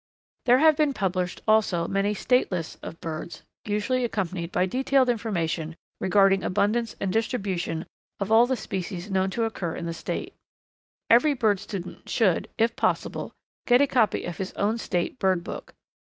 [0.47, 5.75] There have been published also many State lists of birds, usually accompanied by detailed information
[5.99, 7.85] regarding abundance and distribution
[8.19, 10.33] of all the species known to occur in the State.
[11.11, 13.31] Every bird student should, if possible,
[13.67, 15.75] get a copy of his own State bird book.